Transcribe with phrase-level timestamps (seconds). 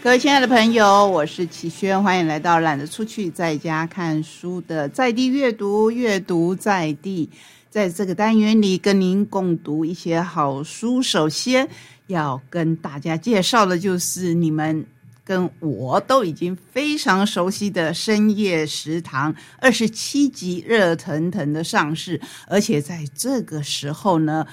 [0.00, 7.28] 各位亲爱的朋友，我是启轩，欢迎来到懒得出去在家看书的在地阅读，阅读在地。
[7.68, 11.02] 在这个单元里，跟您共读一些好书。
[11.02, 11.68] 首先
[12.06, 14.86] 要跟大家介绍的，就是你们
[15.24, 24.46] 跟我都已经非常熟悉的深夜食堂二十七集热腾腾的上市，而且在这个时候呢，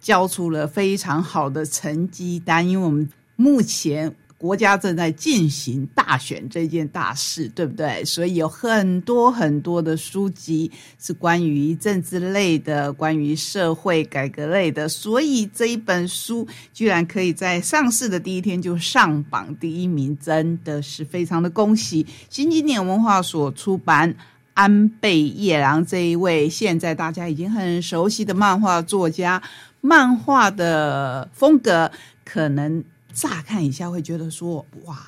[0.00, 4.12] 交出了非常好的成绩单，因为我们目前。
[4.38, 8.04] 国家正在进行大选这件大事，对不对？
[8.04, 10.70] 所以有很多很多的书籍
[11.00, 14.88] 是关于政治类的，关于社会改革类的。
[14.88, 22.06] 所以这一本书居然可以在上市的第一天就上榜第一名，真的是非常的恭喜！
[22.30, 24.14] 新经典文化所出版
[24.54, 29.42] 安倍夜郎这一位现在大家已经很熟悉的漫画作家，
[29.80, 31.90] 漫画的风格
[32.24, 32.84] 可能。
[33.12, 34.98] 乍看一下会觉得说哇，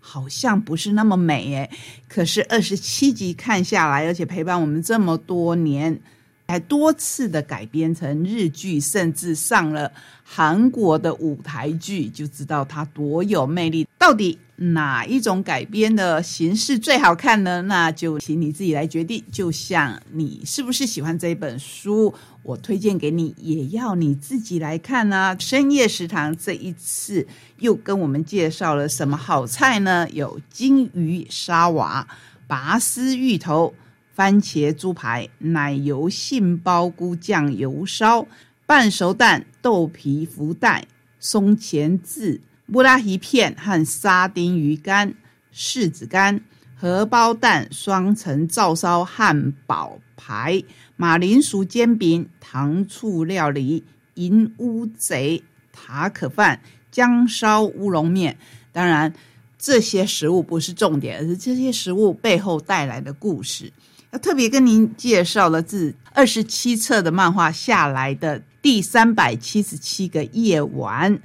[0.00, 1.70] 好像不是那么美诶。
[2.08, 6.00] 可是二十七集看下来，而且陪伴我们这么多年，
[6.48, 9.92] 还多次的改编成日剧，甚至上了
[10.24, 13.86] 韩国的舞台剧，就知道它多有魅力。
[13.98, 14.38] 到底？
[14.62, 17.62] 哪一种改编的形式最好看呢？
[17.62, 19.24] 那就请你自己来决定。
[19.32, 25.34] 就像你是不是喜欢这本书，我推荐给你，也要你自己来看呢。
[25.38, 27.26] 深夜食堂这一次
[27.60, 30.06] 又跟我们介绍了什么好菜呢？
[30.10, 32.06] 有金鱼沙瓦、
[32.46, 33.72] 拔丝芋头、
[34.12, 38.26] 番茄猪排、奶油杏鲍菇酱油烧、
[38.66, 40.86] 半熟蛋、豆皮福袋、
[41.18, 42.38] 松前渍。
[42.72, 45.12] 布拉鱼片和沙丁鱼干、
[45.52, 46.40] 柿子干、
[46.76, 50.62] 荷包蛋双层照烧汉堡排、
[50.96, 53.82] 马铃薯煎饼、糖醋料理、
[54.14, 56.60] 银乌贼、塔可饭、
[56.92, 58.38] 姜烧乌龙面。
[58.70, 59.12] 当然，
[59.58, 63.72] 这些食物不是重点，而是这些食物背后带来的故事。
[64.12, 71.20] 要特别跟您介绍的自二十七册的漫画下来的第三百七十七个夜晚。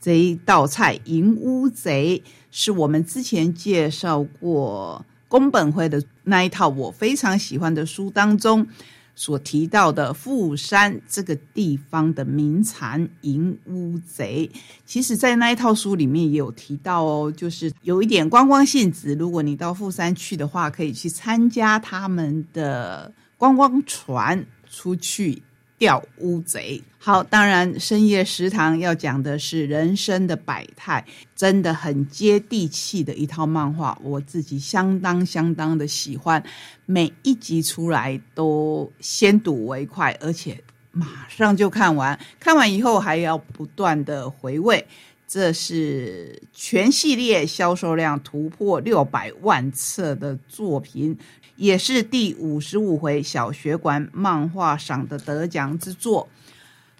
[0.00, 8.66] 这一道菜“银乌贼”是我们之前介绍过宫本辉的那一套我非常喜欢的书当中
[9.14, 14.50] 所提到的富山这个地方的名产“银乌贼”。
[14.86, 19.14] 其实，在那一套书里面也有提到哦，就是有一点观光性质。
[19.14, 25.42] 如果你到富山去的话，可以去参加他们的观光船出去。
[25.80, 31.02] 钓乌贼，好，当然深夜食堂要讲的是人生的百态，
[31.34, 36.44] 真的很接地气的一套漫画，我自己相当相当的喜欢，
[36.84, 44.86] 每一集出来都先睹为快，而且马上就看完，看完以后还要不断的回味。
[45.32, 51.16] 这是全系列销售量突破六百万册的作品，
[51.54, 56.28] 也是第五十五回小学馆漫画赏的得奖之作。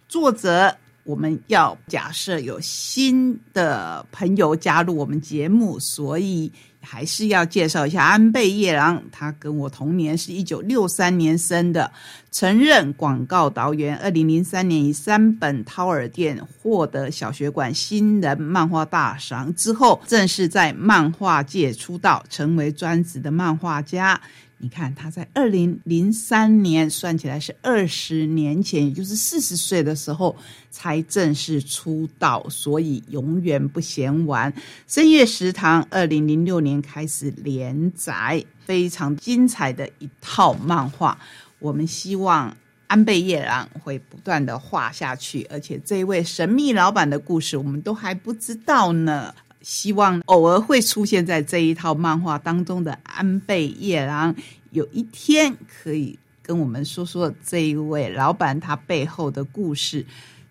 [0.06, 6.52] 作者，我们要假设有新的朋友加入我们节目，所以。
[6.80, 11.91] 还是要介绍一下安倍夜郎，他跟我同年，是一九六三年生的，
[12.30, 13.96] 曾任广告导演。
[13.98, 24.20] 二零零三年以三本掏耳店获得小学馆新人漫画大赏之后，正式在漫画界出道，成为专职的漫画家。
[24.62, 30.37] 你看，他在二零零三年算起来是二十年前，也就是四十岁的时候
[30.71, 34.53] 才正式出道，所以永远不嫌晚。
[34.87, 41.19] 深夜食堂二零零六年开始连载，非常精彩的一套漫画。
[41.59, 42.54] 我们希望
[42.87, 49.34] 安倍夜郎会不断的画下去，而且这位神秘老板的故事，我们都还不知道呢。
[49.62, 54.34] 希望偶尔会出现在这一套漫画当中的安倍夜郎，
[54.71, 60.04] 有一天可以跟我们说说这一位老板他背后的故事。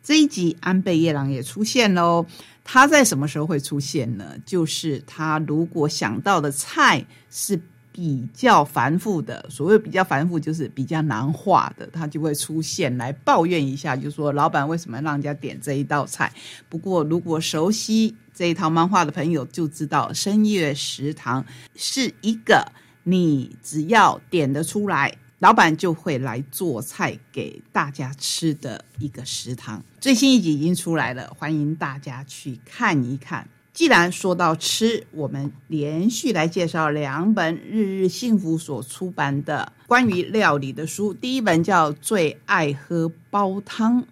[0.04, 2.26] 这一集安倍夜郎也出现喽，
[2.64, 4.36] 他在什么时候会出现呢？
[4.46, 7.60] 就是他如果想到的菜是。
[8.00, 16.32] 比较繁复的，所谓比较繁复就是比较难画的，他就会出现来抱怨一下，就说老板为什么让人家点这一道菜？
[16.70, 22.66] 不过如果熟悉这一套漫画的朋友就知道，深夜食堂是一个
[23.04, 29.84] 你只要点得出来，老板就会来做菜给大家吃的一个食堂。
[30.00, 33.46] 最新一集已经出来了，欢迎大家去看一看。
[33.80, 41.14] 既然说到吃，我们连续来介绍两本日日幸福所出版的关于料理的书。
[41.14, 44.04] 第一本叫《最爱喝煲汤》，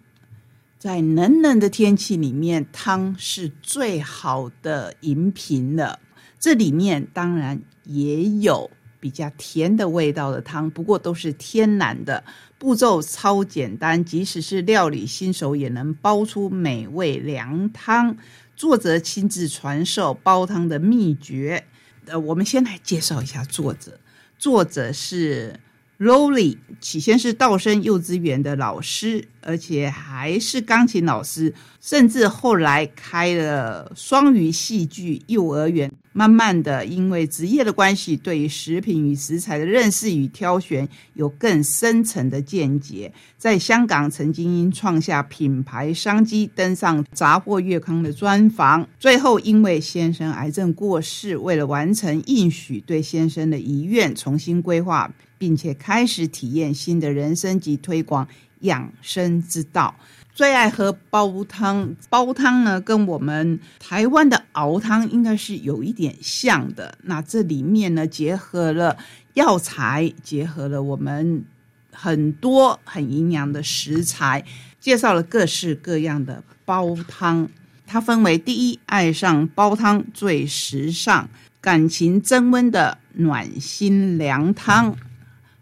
[0.80, 6.00] 在冷冷的天气里面，汤是最好的饮品了。
[6.40, 8.72] 这里面当然也有
[9.02, 12.24] 比较甜的味道的汤，不过都是天然的，
[12.58, 18.16] 步骤超简单，即使是料理新手也能煲出美味凉汤。
[18.58, 21.64] 作者亲自传授煲汤的秘诀。
[22.08, 24.00] 呃，我们先来介绍一下作者，
[24.38, 25.60] 作者是。
[26.00, 35.90] Rolly，起先是道生幼稚园的老师，而且还是钢琴老师，甚至后来开了双语戏剧幼儿园。
[36.12, 43.14] 慢慢的，因为职业的关系，对于食品与食材的认识与挑选有更深层的见解。
[43.38, 48.86] 在香港曾经因创下品牌商机，登上杂货月刊的专访。
[49.00, 55.10] 最后因为先生癌症过世，为了完成应许对先生的遗愿，重新规划。
[55.40, 58.28] 并且开始体验新的人生及推广
[58.62, 59.96] 养生之道。
[60.34, 66.96] 最爱喝煲汤，煲汤呢跟我们台湾的熬汤应该是有一点像的。
[67.04, 68.96] 那这里面呢结合了
[69.34, 71.44] 药材，结合了我们
[71.92, 74.46] 很多很营养的食材，
[74.80, 77.50] 介绍了各式各样的煲汤。
[77.88, 81.28] 它分为第一，爱上煲汤最时尚，
[81.60, 84.96] 感情增温的暖心凉汤。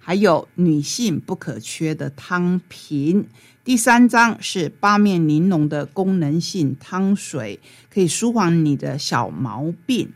[0.07, 3.27] 还有女性不可缺的汤品。
[3.63, 7.59] 第三章是八面玲珑的功能性汤水，
[7.91, 10.07] 可以舒缓你的小毛病。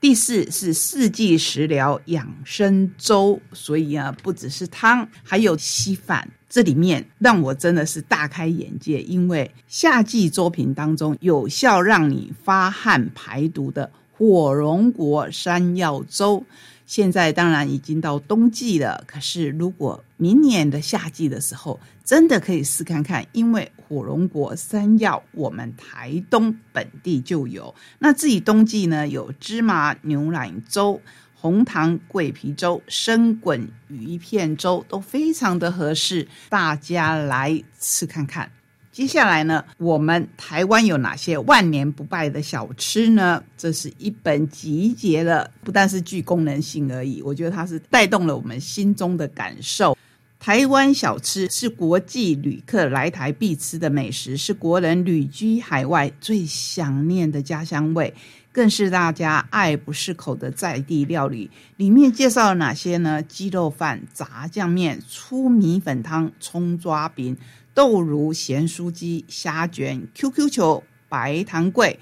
[0.00, 6.26] 第四是四季食疗养生粥，所以啊，不只是汤，还有稀饭。
[6.48, 13.90] 这里面让我真的是大开眼界，因为夏季粥品当中有效让你发汗排毒的
[14.24, 16.42] 火龙果山药粥。
[16.86, 27.74] 现在当然已经到冬季了，可是如果明年的夏季的时候，真的可以试看看，因为火龙果山药我们台东本地就有。
[27.98, 31.00] 那自己冬季呢，有芝麻牛奶粥、
[31.34, 38.50] 红糖桂皮粥、生滚鱼片粥，都非常的合适，大家来吃看看。
[38.94, 43.42] 接下来呢，我们台湾有哪些万年不败的小吃呢？
[43.58, 49.98] 这是一本集结了，不但是具功能性而已，我觉得它是带动了我们心中的感受。
[50.38, 58.14] 台湾小吃是国际旅客来台必吃的美食，是国人旅居海外最想念的家乡味，
[58.54, 61.50] 更是大家爱不释口的在地料理。
[61.76, 63.20] 里面介绍了哪些呢？
[63.20, 67.36] 鸡肉饭、炸酱面、粗米粉汤、葱抓饼。
[67.74, 71.98] 豆乳咸酥鸡、虾卷、QQ 球、白糖桂、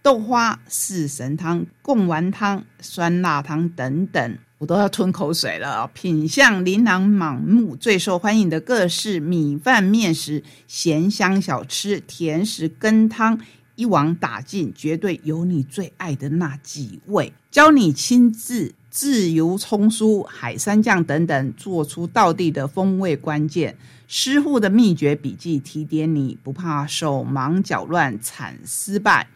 [0.00, 5.90] 豆花、四神汤、贡丸汤、酸辣汤等等，我都要吞口水了。
[5.92, 13.40] 品相琳琅满目，最受欢迎的各式米饭、面食、咸香小吃、甜食羹汤，
[13.76, 17.32] 一网打尽，绝对有你最爱的那几味。
[17.50, 23.76] 教你亲自自由葱酥、海山酱等等，做出道地的风味关键。
[24.08, 29.28] 师傅的秘诀笔记提点你，不怕手忙脚乱惨失败。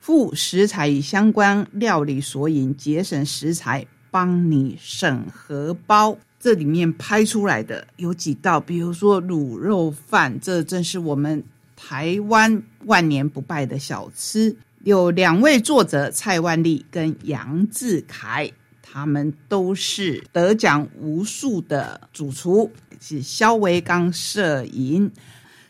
[0.00, 6.18] 附食材与相关料理索引，节省食材，帮你省荷包。
[6.38, 11.42] 这里面拍出来的有几道，比如说卤肉饭，这正是我们
[11.86, 14.56] 台湾万年不败的小吃。
[14.84, 18.50] 有两位作者蔡万丽跟杨志凯。
[18.80, 22.70] 他们都是得奖无数的主厨，
[23.00, 25.10] 是肖维刚摄影，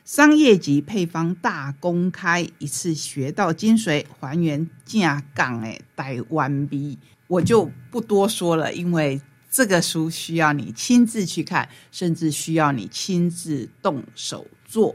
[0.05, 9.19] 商业级配方大公开，一次学到精髓，还原架杠诶台湾逼，我就不多说了，因为
[9.51, 14.95] 这个书需要你亲自去看，甚至需要你亲自动手做。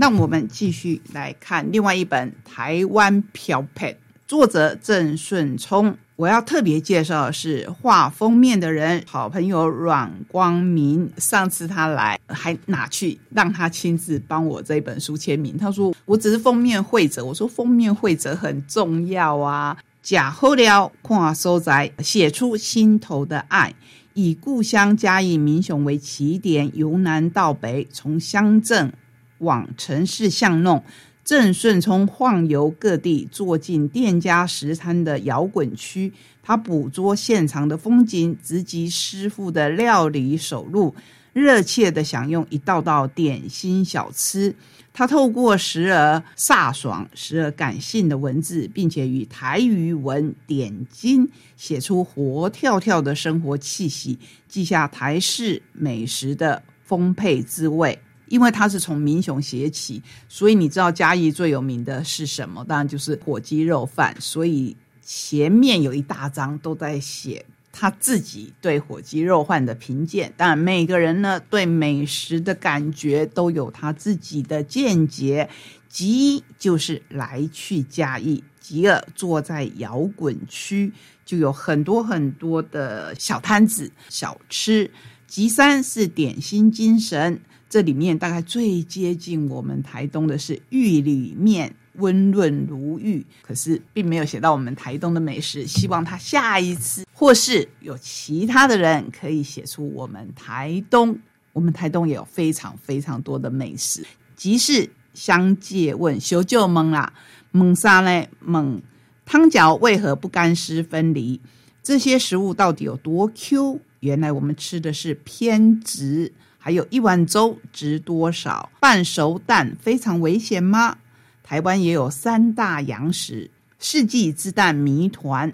[0.00, 3.92] 那我们继续来看另外一本《台湾漂配》，
[4.28, 5.96] 作者郑顺聪。
[6.14, 11.10] 我要特别介绍的是画封面的人，好朋友阮光明。
[11.16, 15.58] 上次他来，还拿去让他亲自帮我这本书签名。
[15.58, 19.76] 他说我只是封面绘者，我说封面绘者很重要啊。
[20.00, 23.74] 假后了跨收宅，写出心头的爱，
[24.14, 28.92] 以故乡嘉义民雄为起点，由南到北，从乡镇
[29.38, 30.82] 往城市巷弄。
[31.24, 36.10] 郑顺聪晃游各地，坐进店家食摊的摇滚区，
[36.42, 40.94] 他捕捉现场的风景，直击师傅的料理手路，
[41.34, 44.54] 热切的享用一道道点心小吃。
[44.94, 51.28] 他透过时而飒爽、时而感性的文字，并且与台语文点睛，
[51.58, 54.18] 写出活跳跳的生活气息，
[54.48, 57.98] 记下台式美食的丰沛滋味。
[58.28, 62.64] 因为他是从民雄写起，所以你知道嘉义最有名的是什么？
[62.68, 64.14] 当然就是火鸡肉饭。
[64.20, 70.32] 所以前面有一大章都在写他自己对火鸡肉饭的评鉴。
[70.36, 75.48] 当然，每个人呢对美食的感觉都有他自己的见解。
[75.88, 80.92] 吉就是来去嘉义，吉二坐在摇滚区，
[81.24, 84.88] 就有很多很多的小摊子、小吃。
[85.26, 91.74] 吉三是点心精神，这里面大概最接近我们台东的是玉里面。
[91.98, 95.66] 温润如玉，可是并没有写到我们台东的美食。
[95.66, 101.18] 希望他下一次，或是有其他的人可以写出我们台东。
[101.52, 104.06] 我们台东也有非常非常多的美食。
[104.36, 107.12] 即是相借问，修旧蒙啦，
[107.50, 108.80] 蒙沙呢蒙
[109.26, 111.40] 汤饺为何不干湿分离？
[111.82, 113.80] 这些食物到底有多 Q？
[113.98, 116.32] 原来我们吃的是偏执。
[116.58, 118.70] 还有一碗粥值多少？
[118.80, 120.98] 半熟蛋非常危险吗？
[121.42, 125.50] 台湾也有三大洋食，世纪之蛋谜团，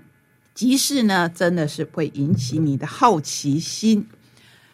[0.55, 4.07] 集市呢真的是会引起你的好奇心。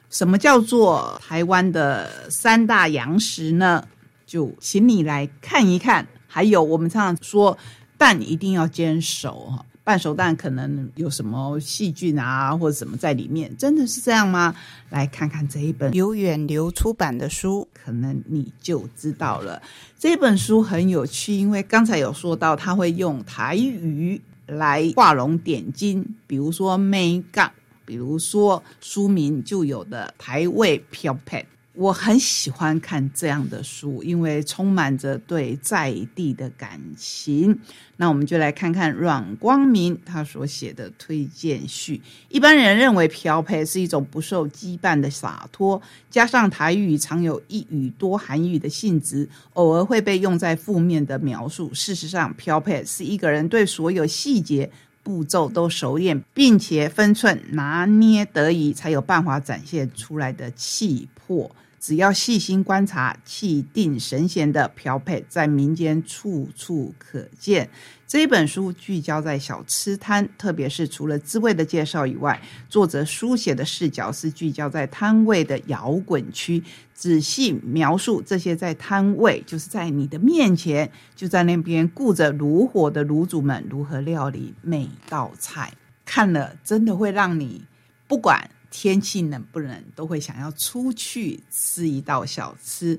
[0.09, 3.87] 什么叫做台湾的三大洋食呢？
[4.25, 6.07] 就请你来看一看。
[6.27, 7.59] 还有我们常常说
[7.99, 9.67] 蛋一定要煎熟哈。
[9.91, 13.51] 半熟蛋可能有什么细菌啊，或者什么在里面？
[13.57, 14.55] 真的是这样吗？
[14.91, 19.61] 来看看这一本由远流出版的书，可能你就知道了。
[19.99, 27.51] 这本书很有趣，因为刚才有说到，他会用台语来画龙点睛，比如说美港，
[27.85, 31.45] 比如说书名就有的台味漂配。
[31.75, 37.57] 我很喜欢看这样的书，因为充满着对在地的感情。
[37.97, 42.03] 那我们就来看看阮光明他所写的推荐序。
[42.29, 51.73] 一般人认为漂配是一种不受羁绊的洒脱，加上台语常有一语多含义的性质，偶尔会被用在负面的描述。
[51.73, 54.69] 事实上，漂配是一个人对所有细节
[55.03, 61.51] 步骤都熟练，并且分寸拿捏得宜，才有办法展现出来的气魄。
[61.81, 67.69] 只要细心观察，气定神闲的漂配在民间处处可见。
[68.07, 85.73] 这本书聚焦在小吃摊，特别是除了滋味的介绍以外，作者书写的视角是聚焦在摊位的摇滚区，仔细描述这些在摊位，就是在你的面前，就在那边顾着炉火的炉主们如何料理每道菜。
[86.05, 87.65] 看了真的会让你
[88.07, 88.51] 不管。
[88.71, 92.99] 天气冷不冷，都会想要出去吃一道小吃。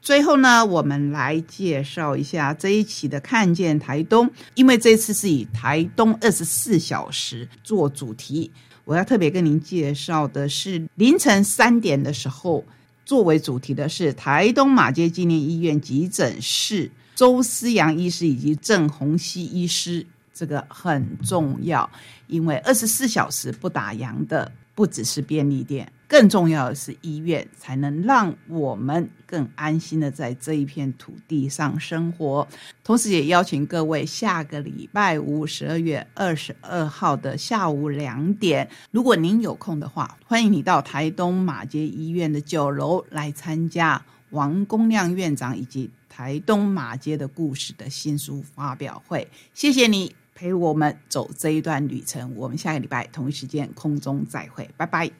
[0.00, 8.50] 最后呢，我们来介绍一下这一期的《看见台东》，因为这次是以台东二十四小时做主题，
[8.84, 12.64] 我要特别跟您介绍的是凌晨三点的时候
[13.04, 21.90] 作为主题的是台东马街纪念医院急诊室周思阳医师以及郑红熙医师，这个很重要，
[22.28, 24.50] 因为二十四小时不打烊的。
[24.78, 32.46] 不只是便利店，更重要的是医院，才能让我们更安心的在这一片土地上生活。
[32.84, 49.26] 同时，也邀请各位下个礼拜五，十二月二十二号的下午两点，如果您有空的话，欢迎你到台东马街医院的九楼来参加王公亮院长以及台东马街的故事的新书发表会。
[49.54, 50.14] 谢谢你。
[50.38, 55.10] 陪我们走这一段旅程，我们下个礼拜同一时间空中再会，拜拜。